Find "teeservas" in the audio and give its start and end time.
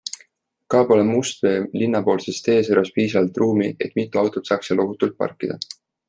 2.47-2.89